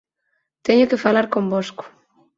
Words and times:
Teño 0.65 0.89
que 0.89 1.01
falar 1.05 1.25
convosco. 1.35 1.83